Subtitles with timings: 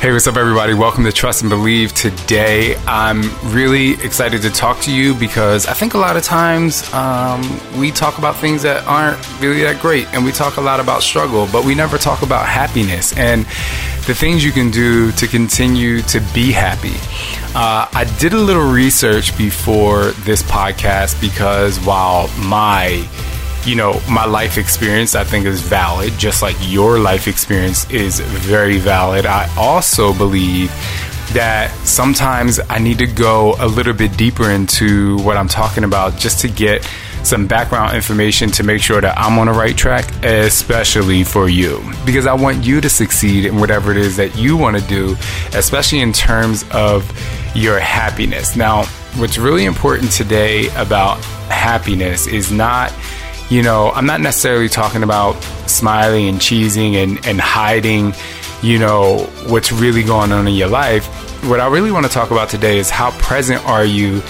[0.00, 0.74] Hey, what's up, everybody?
[0.74, 1.92] Welcome to Trust and Believe.
[1.92, 6.88] Today, I'm really excited to talk to you because I think a lot of times
[6.94, 7.42] um,
[7.76, 11.02] we talk about things that aren't really that great, and we talk a lot about
[11.02, 13.44] struggle, but we never talk about happiness and
[14.06, 16.94] the things you can do to continue to be happy.
[17.56, 23.04] Uh, I did a little research before this podcast because while my
[23.64, 28.20] you know, my life experience I think is valid, just like your life experience is
[28.20, 29.26] very valid.
[29.26, 30.70] I also believe
[31.32, 36.16] that sometimes I need to go a little bit deeper into what I'm talking about
[36.16, 36.88] just to get
[37.22, 41.82] some background information to make sure that I'm on the right track, especially for you.
[42.06, 45.16] Because I want you to succeed in whatever it is that you want to do,
[45.52, 47.04] especially in terms of
[47.54, 48.56] your happiness.
[48.56, 48.84] Now,
[49.16, 52.92] what's really important today about happiness is not
[53.50, 55.34] you know, I'm not necessarily talking about
[55.66, 58.14] smiling and cheesing and, and hiding,
[58.62, 61.06] you know, what's really going on in your life.
[61.44, 64.22] What I really want to talk about today is how present are you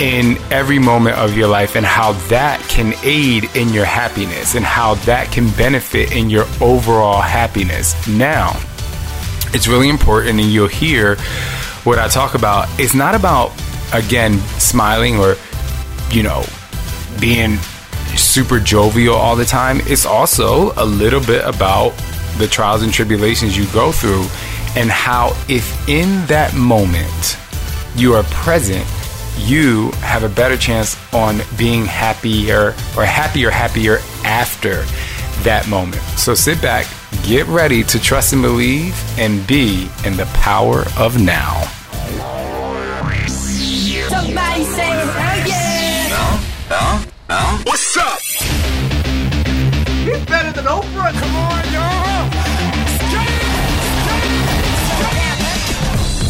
[0.00, 4.64] in every moment of your life and how that can aid in your happiness and
[4.64, 7.94] how that can benefit in your overall happiness.
[8.06, 8.50] Now,
[9.54, 11.16] it's really important, and you'll hear
[11.84, 12.68] what I talk about.
[12.78, 13.50] It's not about,
[13.92, 15.36] again, smiling or,
[16.10, 16.44] you know,
[17.18, 17.58] being
[18.18, 19.80] super jovial all the time.
[19.84, 21.90] It's also a little bit about
[22.36, 24.26] the trials and tribulations you go through
[24.76, 27.38] and how, if in that moment
[27.96, 28.86] you are present,
[29.38, 34.84] you have a better chance on being happier or happier, happier after
[35.42, 36.02] that moment.
[36.16, 36.86] So sit back,
[37.22, 41.77] get ready to trust and believe, and be in the power of now.
[47.38, 47.58] No.
[47.64, 48.20] What's up?
[50.06, 51.12] He's better than Oprah.
[51.20, 52.30] Come on, y'all.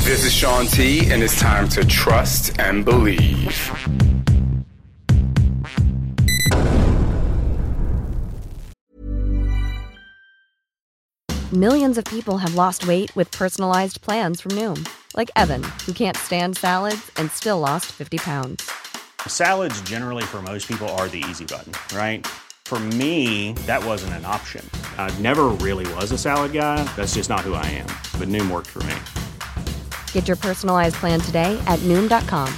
[0.05, 3.55] This is Shaun T, and it's time to trust and believe.
[11.53, 16.17] Millions of people have lost weight with personalized plans from Noom, like Evan, who can't
[16.17, 18.88] stand salads and still lost 50 pounds.
[19.27, 22.27] Salads, generally, for most people, are the easy button, right?
[22.67, 24.63] For me, that wasn't an option.
[24.99, 26.85] I never really was a salad guy.
[26.97, 27.87] That's just not who I am.
[28.21, 28.95] But Noom worked for me.
[30.13, 32.53] Get your personalized plan today at Noom.com.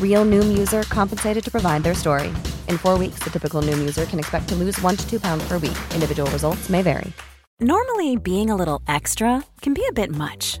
[0.00, 2.28] Real Noom user compensated to provide their story.
[2.68, 5.46] In four weeks, the typical Noom user can expect to lose one to two pounds
[5.46, 5.76] per week.
[5.92, 7.12] Individual results may vary.
[7.60, 10.60] Normally, being a little extra can be a bit much.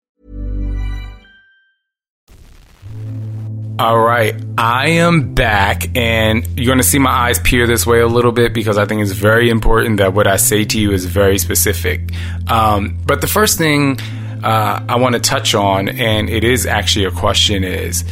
[3.81, 7.99] All right, I am back, and you're going to see my eyes peer this way
[7.99, 10.91] a little bit because I think it's very important that what I say to you
[10.91, 12.13] is very specific.
[12.47, 13.99] Um, but the first thing
[14.43, 18.03] uh, I want to touch on, and it is actually a question, is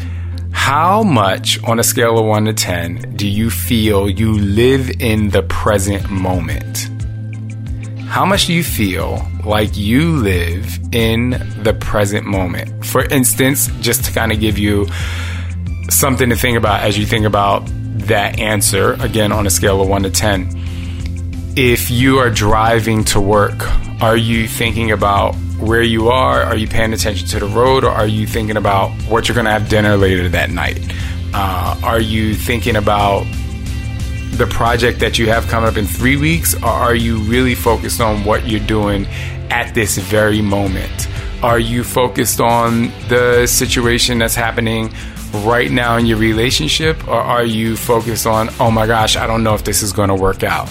[0.50, 5.29] how much on a scale of 1 to 10 do you feel you live in
[5.29, 6.90] the present moment?
[8.08, 11.29] How much do you feel like you live in
[11.62, 12.88] the present moment?
[12.88, 14.88] For instance, just to kind of give you
[15.89, 17.63] something to think about as you think about
[18.07, 20.50] that answer, again, on a scale of 1 to 10.
[21.55, 23.61] If you are driving to work,
[24.01, 26.41] are you thinking about where you are?
[26.41, 27.83] Are you paying attention to the road?
[27.83, 30.79] Or are you thinking about what you're going to have dinner later that night?
[31.33, 33.25] Uh, are you thinking about
[34.31, 36.55] the project that you have coming up in three weeks?
[36.55, 39.05] Or are you really focused on what you're doing
[39.49, 41.07] at this very moment?
[41.44, 44.93] Are you focused on the situation that's happening
[45.34, 49.43] right now in your relationship, or are you focused on, oh my gosh, I don't
[49.43, 50.70] know if this is going to work out?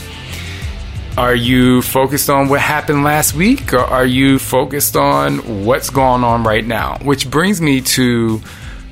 [1.17, 6.23] Are you focused on what happened last week, or are you focused on what's going
[6.23, 6.99] on right now?
[7.03, 8.41] Which brings me to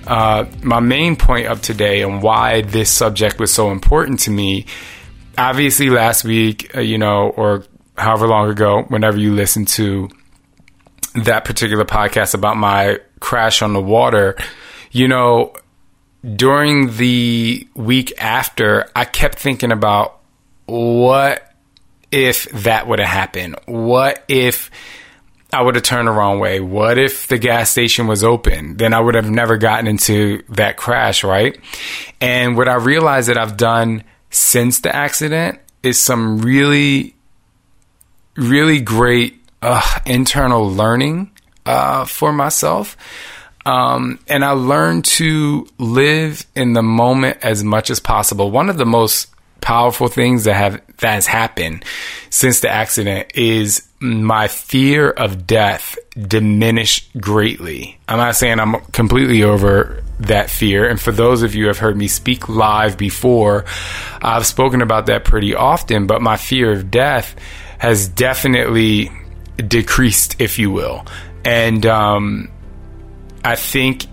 [0.07, 4.67] uh, my main point of today and why this subject was so important to me.
[5.39, 7.65] Obviously, last week, uh, you know, or
[7.97, 10.09] however long ago, whenever you listen to
[11.15, 14.37] that particular podcast about my crash on the water,
[14.97, 15.53] you know,
[16.37, 20.21] during the week after, I kept thinking about
[20.65, 21.53] what
[22.11, 23.57] if that would have happened?
[23.67, 24.71] What if
[25.53, 26.61] I would have turned the wrong way?
[26.61, 28.79] What if the gas station was open?
[28.79, 31.61] Then I would have never gotten into that crash, right?
[32.23, 37.15] And what I realized that I've done since the accident is some really,
[38.35, 41.33] really great uh, internal learning
[41.67, 42.97] uh, for myself.
[43.67, 48.53] Um, and I learned to live in the moment as much as possible.
[48.53, 49.29] One of the most
[49.61, 51.85] powerful things that have that has happened
[52.31, 57.99] since the accident is my fear of death diminished greatly.
[58.07, 60.89] I'm not saying I'm completely over that fear.
[60.89, 63.65] And for those of you who have heard me speak live before,
[64.23, 67.35] I've spoken about that pretty often, but my fear of death
[67.79, 69.11] has definitely
[69.57, 71.05] decreased, if you will.
[71.45, 72.51] And um,
[73.47, 74.07] I think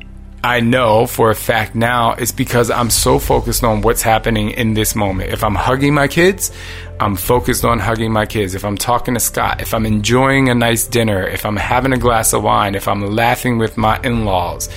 [0.44, 4.76] I know for a fact now it's because I'm so focused on what's happening in
[4.76, 5.32] this moment.
[5.32, 6.52] If I'm hugging my kids,
[7.00, 8.54] I'm focused on hugging my kids.
[8.54, 11.98] If I'm talking to Scott, if I'm enjoying a nice dinner, if I'm having a
[11.98, 14.70] glass of wine, if I'm laughing with my in laws,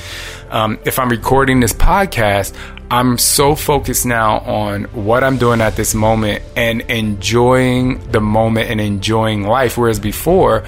[0.49, 2.57] um, if I'm recording this podcast,
[2.91, 8.71] I'm so focused now on what I'm doing at this moment and enjoying the moment
[8.71, 9.77] and enjoying life.
[9.77, 10.65] Whereas before,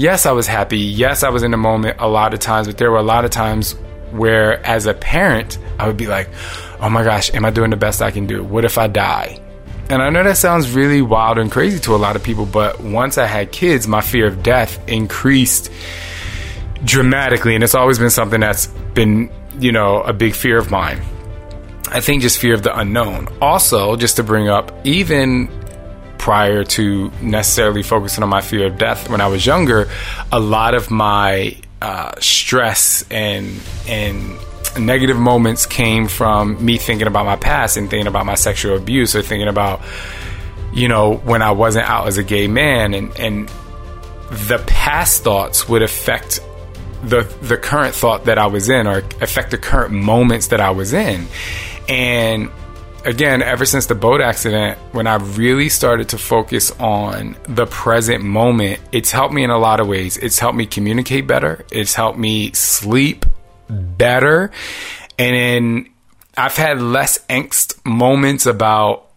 [0.00, 0.78] yes, I was happy.
[0.78, 3.24] Yes, I was in the moment a lot of times, but there were a lot
[3.24, 3.72] of times
[4.12, 6.28] where as a parent, I would be like,
[6.80, 8.42] oh my gosh, am I doing the best I can do?
[8.42, 9.38] What if I die?
[9.90, 12.80] And I know that sounds really wild and crazy to a lot of people, but
[12.80, 15.70] once I had kids, my fear of death increased
[16.84, 17.54] dramatically.
[17.54, 21.00] And it's always been something that's been, you know, a big fear of mine.
[21.88, 23.28] I think just fear of the unknown.
[23.42, 25.48] Also, just to bring up, even
[26.30, 29.90] prior to necessarily focusing on my fear of death when I was younger,
[30.30, 34.38] a lot of my uh, stress and and
[34.78, 39.16] negative moments came from me thinking about my past and thinking about my sexual abuse
[39.16, 39.80] or thinking about
[40.72, 42.94] you know when I wasn't out as a gay man.
[42.94, 43.48] And and
[44.30, 46.38] the past thoughts would affect
[47.02, 50.70] the the current thought that I was in or affect the current moments that I
[50.70, 51.26] was in.
[51.88, 52.52] And
[53.04, 58.24] again, ever since the boat accident, when I really started to focus on the present
[58.24, 60.16] moment, it's helped me in a lot of ways.
[60.16, 61.64] It's helped me communicate better.
[61.70, 63.26] It's helped me sleep
[63.68, 64.50] better.
[65.18, 65.90] And then
[66.36, 69.08] I've had less angst moments about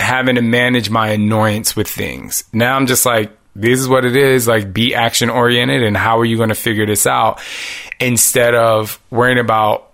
[0.00, 2.44] having to manage my annoyance with things.
[2.52, 4.48] Now I'm just like, this is what it is.
[4.48, 7.40] Like, be action oriented, and how are you going to figure this out
[8.00, 9.91] instead of worrying about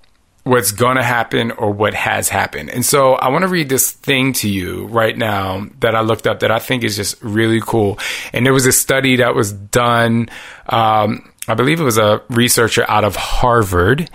[0.48, 2.70] what's going to happen or what has happened.
[2.70, 6.26] And so I want to read this thing to you right now that I looked
[6.26, 7.98] up that I think is just really cool.
[8.32, 10.30] And there was a study that was done,
[10.68, 14.10] um, I believe it was a researcher out of Harvard.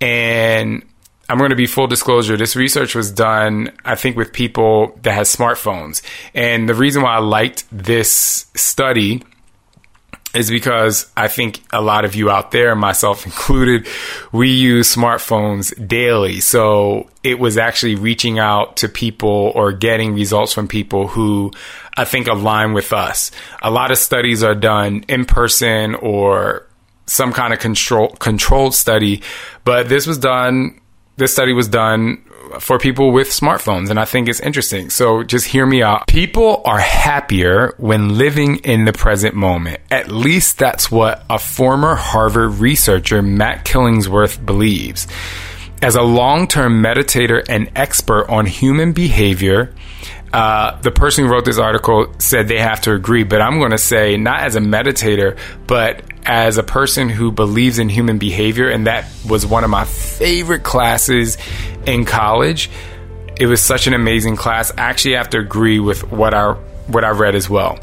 [0.00, 0.84] And
[1.28, 2.36] I'm going to be full disclosure.
[2.36, 6.02] This research was done, I think, with people that has smartphones.
[6.34, 9.22] And the reason why I liked this study
[10.34, 13.86] is because I think a lot of you out there, myself included,
[14.32, 16.40] we use smartphones daily.
[16.40, 21.52] So it was actually reaching out to people or getting results from people who
[21.96, 23.30] I think align with us.
[23.62, 26.66] A lot of studies are done in person or
[27.06, 29.22] some kind of control controlled study,
[29.64, 30.80] but this was done
[31.16, 32.22] this study was done
[32.60, 34.90] for people with smartphones, and I think it's interesting.
[34.90, 36.06] So just hear me out.
[36.06, 39.80] People are happier when living in the present moment.
[39.90, 45.06] At least that's what a former Harvard researcher, Matt Killingsworth, believes.
[45.82, 49.74] As a long term meditator and expert on human behavior,
[50.32, 53.70] uh, the person who wrote this article said they have to agree, but I'm going
[53.70, 58.68] to say, not as a meditator, but as a person who believes in human behavior,
[58.68, 61.38] and that was one of my favorite classes
[61.86, 62.68] in college.
[63.38, 64.72] It was such an amazing class.
[64.72, 66.52] I actually have to agree with what I
[66.88, 67.78] what I read as well.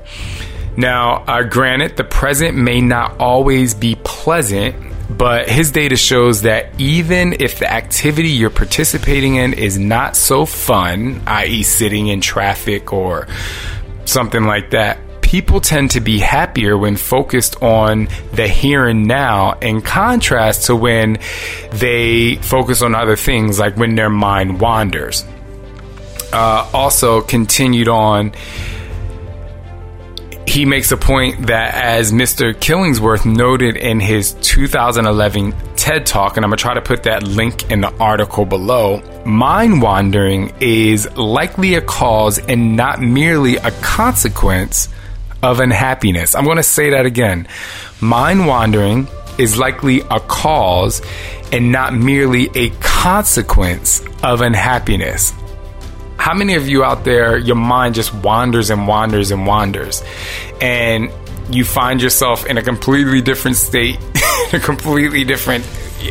[0.75, 4.75] Now, uh, granted, the present may not always be pleasant,
[5.09, 10.45] but his data shows that even if the activity you're participating in is not so
[10.45, 13.27] fun, i.e., sitting in traffic or
[14.05, 14.97] something like that,
[15.33, 20.75] people tend to be happier when focused on the here and now in contrast to
[20.75, 21.17] when
[21.71, 25.25] they focus on other things like when their mind wanders.
[26.31, 28.31] Uh, also continued on
[30.45, 36.45] he makes a point that as mr killingsworth noted in his 2011 ted talk and
[36.45, 41.09] i'm going to try to put that link in the article below mind wandering is
[41.15, 44.89] likely a cause and not merely a consequence
[45.43, 46.33] of unhappiness.
[46.33, 47.47] I'm going to say that again.
[48.01, 49.07] Mind wandering
[49.37, 51.01] is likely a cause
[51.51, 55.33] and not merely a consequence of unhappiness.
[56.17, 60.01] How many of you out there, your mind just wanders and wanders and wanders?
[60.61, 61.11] And
[61.49, 63.97] you find yourself in a completely different state,
[64.53, 65.67] a completely different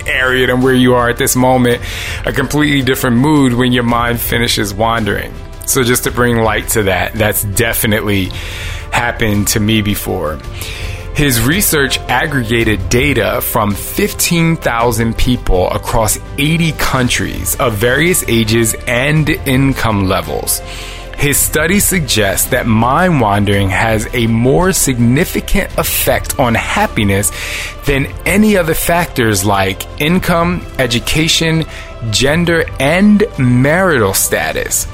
[0.06, 1.82] area than where you are at this moment,
[2.26, 5.32] a completely different mood when your mind finishes wandering.
[5.66, 8.30] So, just to bring light to that, that's definitely
[8.92, 10.38] happened to me before.
[11.14, 20.08] His research aggregated data from 15,000 people across 80 countries of various ages and income
[20.08, 20.60] levels.
[21.18, 27.30] His study suggests that mind wandering has a more significant effect on happiness
[27.86, 31.64] than any other factors like income, education,
[32.10, 34.88] gender, and marital status.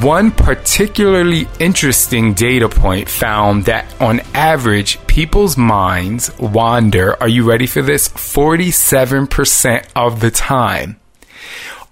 [0.00, 7.66] One particularly interesting data point found that on average, people's minds wander, are you ready
[7.66, 8.08] for this?
[8.08, 11.00] 47% of the time.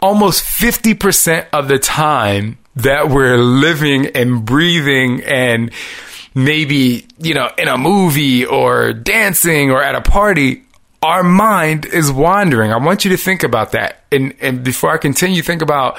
[0.01, 5.73] Almost 50% of the time that we're living and breathing and
[6.33, 10.63] maybe, you know, in a movie or dancing or at a party,
[11.03, 12.73] our mind is wandering.
[12.73, 14.05] I want you to think about that.
[14.13, 15.99] And, and before I continue, think about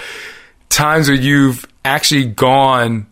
[0.70, 3.08] times where you've actually gone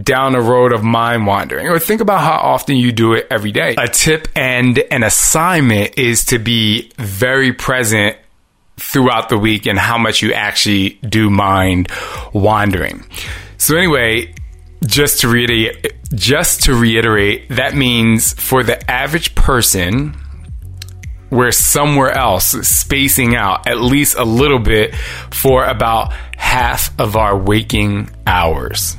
[0.00, 3.52] down a road of mind wandering or think about how often you do it every
[3.52, 3.74] day.
[3.76, 8.16] A tip and an assignment is to be very present
[8.76, 11.88] throughout the week and how much you actually do mind
[12.32, 13.04] wandering.
[13.58, 14.34] So anyway,
[14.86, 20.16] just to reiterate, just to reiterate, that means for the average person,
[21.30, 24.94] we're somewhere else, spacing out at least a little bit
[25.30, 28.96] for about half of our waking hours.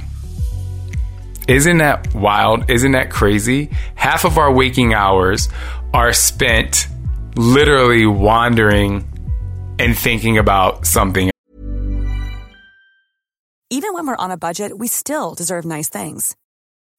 [1.48, 2.70] Isn't that wild?
[2.70, 3.72] Isn't that crazy?
[3.96, 5.50] Half of our waking hours
[5.94, 6.88] are spent
[7.36, 9.08] literally wandering
[9.80, 11.32] and thinking about something.
[13.70, 16.36] Even when we're on a budget, we still deserve nice things.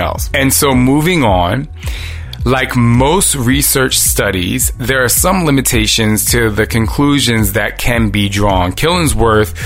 [0.00, 0.28] Else.
[0.34, 1.68] And so moving on,
[2.44, 8.72] like most research studies, there are some limitations to the conclusions that can be drawn.
[8.72, 9.56] Killingsworth,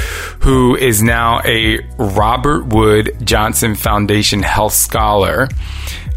[0.43, 5.49] who is now a Robert Wood Johnson Foundation Health Scholar,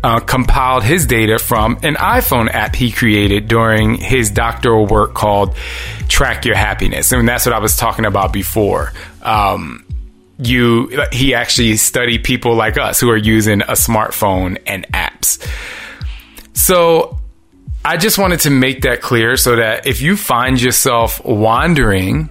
[0.04, 5.56] uh, compiled his data from an iPhone app he created during his doctoral work called
[6.08, 7.12] Track Your Happiness.
[7.12, 8.94] And that's what I was talking about before.
[9.22, 9.87] Um,
[10.40, 15.44] you he actually studied people like us who are using a smartphone and apps.
[16.54, 17.18] So
[17.84, 22.30] I just wanted to make that clear so that if you find yourself wandering,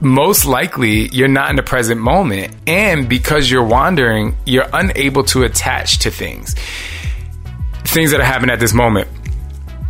[0.00, 2.54] most likely you're not in the present moment.
[2.66, 6.54] And because you're wandering, you're unable to attach to things.
[7.84, 9.08] Things that are happening at this moment.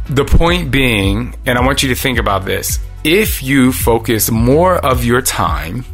[0.09, 4.77] The point being, and I want you to think about this if you focus more
[4.77, 5.85] of your time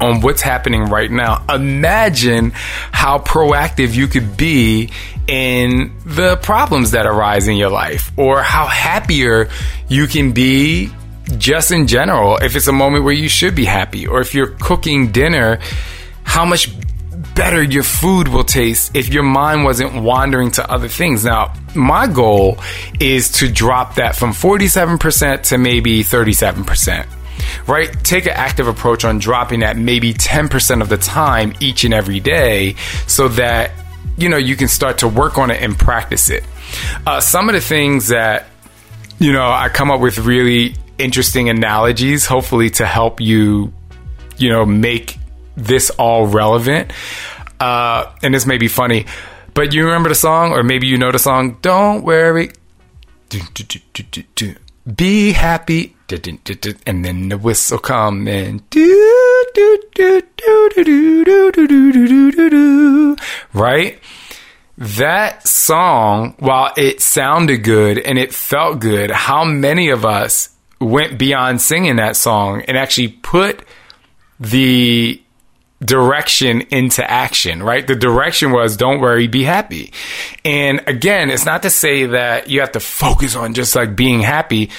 [0.00, 4.90] on what's happening right now, imagine how proactive you could be
[5.26, 9.50] in the problems that arise in your life or how happier
[9.88, 10.90] you can be
[11.36, 12.36] just in general.
[12.38, 15.58] If it's a moment where you should be happy or if you're cooking dinner,
[16.22, 16.70] how much
[17.34, 21.24] better your food will taste if your mind wasn't wandering to other things.
[21.24, 22.58] Now, my goal
[23.00, 27.17] is to drop that from 47% to maybe 37%
[27.66, 27.92] right?
[28.04, 32.20] Take an active approach on dropping that maybe 10% of the time each and every
[32.20, 32.74] day
[33.06, 33.70] so that,
[34.16, 36.44] you know, you can start to work on it and practice it.
[37.06, 38.46] Uh, some of the things that,
[39.18, 43.72] you know, I come up with really interesting analogies, hopefully to help you,
[44.36, 45.18] you know, make
[45.56, 46.92] this all relevant.
[47.60, 49.06] Uh, and this may be funny,
[49.54, 52.50] but you remember the song, or maybe you know the song, Don't Worry.
[54.96, 58.62] Be happy and then the whistle come and
[63.52, 64.00] Right?
[64.78, 71.18] That song, while it sounded good and it felt good, how many of us went
[71.18, 73.64] beyond singing that song and actually put
[74.40, 75.20] the
[75.80, 77.86] direction into action, right?
[77.86, 79.92] The direction was don't worry, be happy.
[80.44, 84.20] And again, it's not to say that you have to focus on just like being
[84.20, 84.70] happy,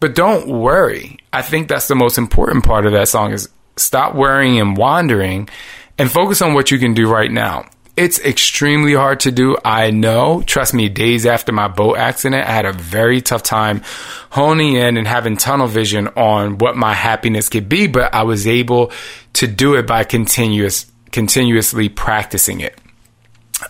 [0.00, 1.18] but don't worry.
[1.32, 5.48] I think that's the most important part of that song is stop worrying and wandering
[5.96, 7.68] and focus on what you can do right now.
[7.98, 9.56] It's extremely hard to do.
[9.64, 10.42] I know.
[10.42, 13.82] Trust me, days after my boat accident, I had a very tough time
[14.30, 18.46] honing in and having tunnel vision on what my happiness could be, but I was
[18.46, 18.92] able
[19.32, 22.78] to do it by continuous, continuously practicing it.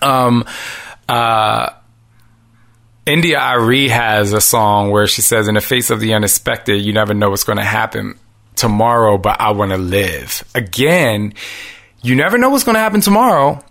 [0.03, 0.45] Um,
[1.09, 1.71] uh,
[3.07, 7.15] India.Arie has a song where she says, In the face of the unexpected, you never
[7.15, 8.19] know what's going to happen
[8.57, 10.45] tomorrow, but I want to live.
[10.55, 11.33] Again,
[12.03, 13.65] you never know what's going to happen tomorrow,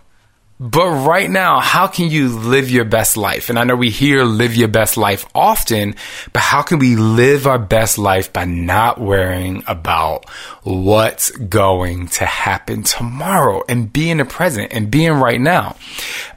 [0.60, 3.48] but right now, how can you live your best life?
[3.48, 5.94] And I know we hear live your best life often,
[6.32, 10.28] but how can we live our best life by not worrying about
[10.64, 15.76] what's going to happen tomorrow and be in the present and being right now?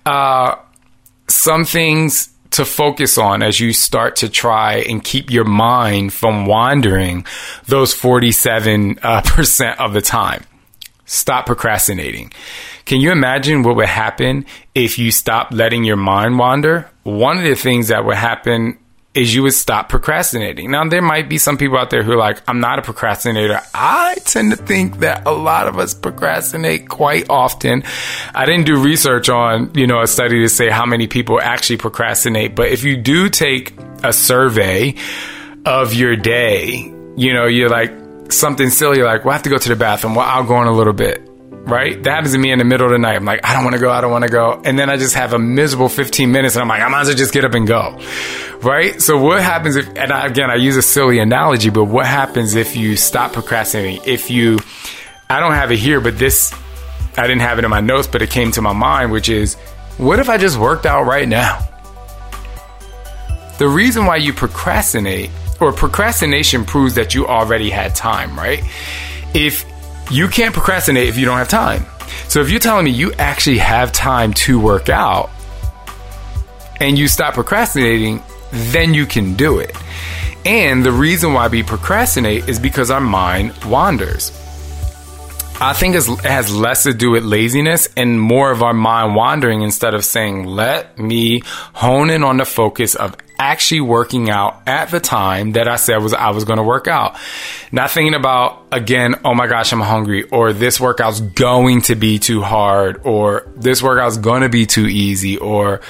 [0.05, 0.55] Uh,
[1.27, 6.45] some things to focus on as you start to try and keep your mind from
[6.45, 7.25] wandering
[7.65, 10.43] those 47% uh, of the time.
[11.11, 12.31] Stop procrastinating.
[12.85, 16.89] Can you imagine what would happen if you stopped letting your mind wander?
[17.03, 18.77] One of the things that would happen
[19.13, 20.71] is you would stop procrastinating.
[20.71, 23.59] Now, there might be some people out there who are like, I'm not a procrastinator.
[23.73, 27.83] I tend to think that a lot of us procrastinate quite often.
[28.33, 31.75] I didn't do research on, you know, a study to say how many people actually
[31.75, 34.95] procrastinate, but if you do take a survey
[35.65, 37.91] of your day, you know, you're like,
[38.31, 40.15] something silly like, well, I have to go to the bathroom.
[40.15, 41.27] Well, I'll go in a little bit
[41.63, 42.01] right?
[42.03, 43.15] That happens to me in the middle of the night.
[43.15, 44.61] I'm like, I don't want to go, I don't want to go.
[44.63, 47.07] And then I just have a miserable 15 minutes and I'm like, I might as
[47.07, 47.99] well just get up and go,
[48.61, 49.01] right?
[49.01, 52.55] So what happens if, and I, again, I use a silly analogy, but what happens
[52.55, 54.01] if you stop procrastinating?
[54.05, 54.59] If you,
[55.29, 56.53] I don't have it here, but this,
[57.17, 59.55] I didn't have it in my notes, but it came to my mind, which is,
[59.97, 61.67] what if I just worked out right now?
[63.59, 65.29] The reason why you procrastinate
[65.61, 68.63] or procrastination proves that you already had time, right?
[69.33, 69.65] If
[70.09, 71.85] you can't procrastinate if you don't have time.
[72.27, 75.29] So if you're telling me you actually have time to work out
[76.79, 78.21] and you stop procrastinating,
[78.51, 79.75] then you can do it.
[80.43, 84.31] And the reason why we procrastinate is because our mind wanders.
[85.63, 89.61] I think it has less to do with laziness and more of our mind wandering
[89.61, 94.89] instead of saying, let me hone in on the focus of actually working out at
[94.89, 97.15] the time that I said was I was going to work out.
[97.71, 102.17] Not thinking about again, oh my gosh, I'm hungry or this workout's going to be
[102.17, 105.81] too hard or this workout's going to be too easy or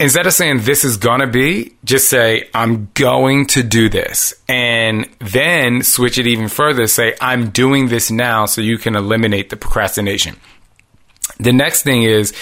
[0.00, 5.08] instead of saying this is to be, just say I'm going to do this and
[5.20, 9.56] then switch it even further say I'm doing this now so you can eliminate the
[9.56, 10.36] procrastination.
[11.38, 12.32] The next thing is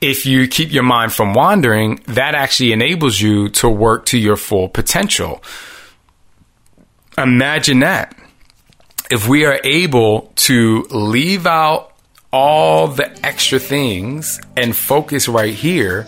[0.00, 4.36] if you keep your mind from wandering, that actually enables you to work to your
[4.36, 5.42] full potential.
[7.16, 8.16] Imagine that.
[9.10, 11.92] If we are able to leave out
[12.30, 16.06] all the extra things and focus right here,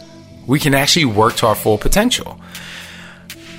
[0.50, 2.38] we can actually work to our full potential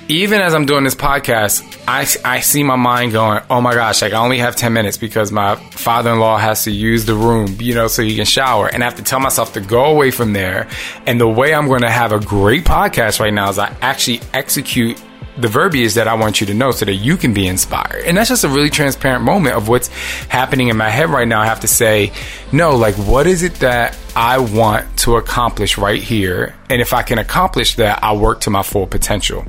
[0.08, 4.02] even as I'm doing this podcast, I, I see my mind going, oh my gosh,
[4.02, 7.14] like I only have 10 minutes because my father in law has to use the
[7.14, 8.66] room, you know, so he can shower.
[8.66, 10.68] And I have to tell myself to go away from there.
[11.06, 14.20] And the way I'm going to have a great podcast right now is I actually
[14.34, 15.00] execute
[15.36, 18.04] the verbiage that I want you to know so that you can be inspired.
[18.04, 19.88] And that's just a really transparent moment of what's
[20.28, 21.40] happening in my head right now.
[21.40, 22.12] I have to say,
[22.52, 26.54] no, like, what is it that I want to accomplish right here?
[26.68, 29.44] And if I can accomplish that, I'll work to my full potential.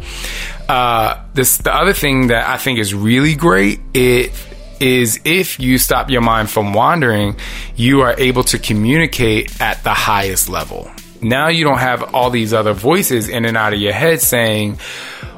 [0.70, 4.32] Uh, this, the other thing that I think is really great, it
[4.80, 7.36] is if you stop your mind from wandering,
[7.76, 10.90] you are able to communicate at the highest level.
[11.22, 14.80] Now you don't have all these other voices in and out of your head saying,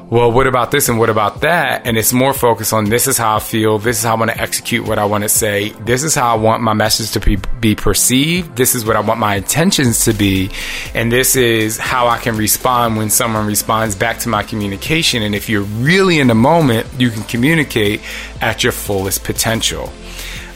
[0.08, 1.84] well, what about this and what about that?
[1.84, 3.78] And it's more focused on this is how I feel.
[3.78, 5.70] This is how I want to execute what I want to say.
[5.70, 8.54] This is how I want my message to be, be perceived.
[8.54, 10.50] This is what I want my intentions to be.
[10.94, 15.22] And this is how I can respond when someone responds back to my communication.
[15.22, 18.00] And if you're really in the moment, you can communicate
[18.40, 19.92] at your fullest potential.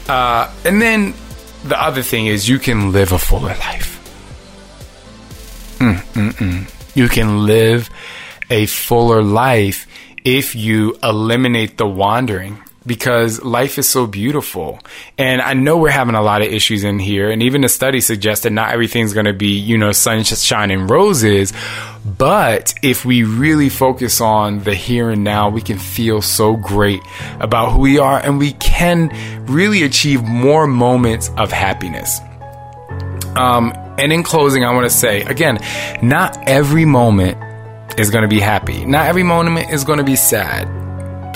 [0.07, 1.13] Uh, and then
[1.65, 3.97] the other thing is you can live a fuller life.
[5.79, 6.95] Mm-mm-mm.
[6.95, 7.89] You can live
[8.51, 9.87] a fuller life
[10.23, 12.61] if you eliminate the wandering.
[12.85, 14.79] because life is so beautiful.
[15.17, 17.29] And I know we're having a lot of issues in here.
[17.29, 20.89] And even the study suggests that not everything's going to be, you know, sunshine and
[20.89, 21.53] roses.
[22.17, 27.01] But if we really focus on the here and now, we can feel so great
[27.39, 29.09] about who we are and we can
[29.45, 32.19] really achieve more moments of happiness.
[33.35, 35.59] Um, and in closing, I want to say again,
[36.01, 37.37] not every moment
[37.97, 38.85] is going to be happy.
[38.85, 40.67] Not every moment is going to be sad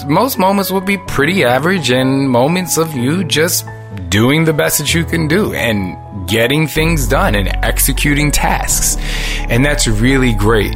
[0.07, 3.65] most moments will be pretty average and moments of you just
[4.09, 8.97] doing the best that you can do and getting things done and executing tasks.
[9.49, 10.75] And that's really great.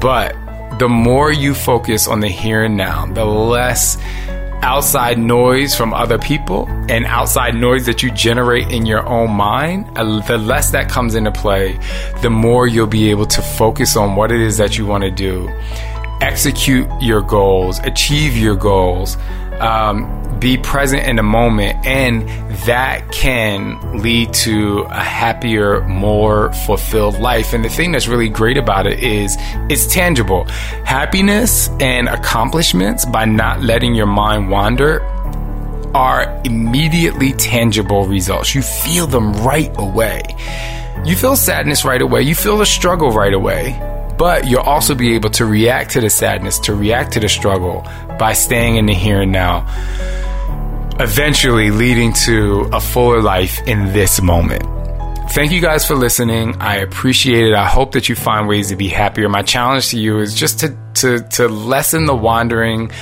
[0.00, 0.36] But
[0.78, 3.96] the more you focus on the here and now, the less
[4.62, 9.86] outside noise from other people and outside noise that you generate in your own mind,
[9.98, 11.78] uh, the less that comes into play,
[12.22, 15.10] the more you'll be able to focus on what it is that you want to
[15.10, 15.48] do.
[16.20, 19.16] Execute your goals, achieve your goals,
[19.62, 22.28] um, be present in the moment, and
[22.66, 27.52] that can lead to a happier, more fulfilled life.
[27.52, 29.36] And the thing that's really great about it is
[29.70, 30.44] it's tangible.
[30.84, 35.00] Happiness and accomplishments by not letting your mind wander
[35.94, 38.54] are immediately tangible results.
[38.54, 40.22] You feel them right away.
[41.04, 42.22] You feel sadness right away.
[42.22, 43.78] You feel the struggle right away
[44.22, 47.84] but you'll also be able to react to the sadness, to react to the struggle
[48.20, 49.66] by staying in the here and now,
[51.00, 54.62] eventually leading to a fuller life in this moment.
[55.32, 56.54] Thank you guys for listening.
[56.60, 57.54] I appreciate it.
[57.54, 59.28] I hope that you find ways to be happier.
[59.28, 62.92] My challenge to you is just to to to lessen the wandering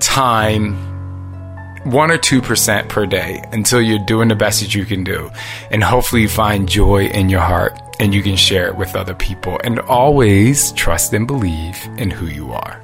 [0.00, 0.74] time
[1.84, 5.30] one or two percent per day until you're doing the best that you can do.
[5.70, 9.14] And hopefully you find joy in your heart and you can share it with other
[9.14, 9.58] people.
[9.64, 12.83] And always trust and believe in who you are.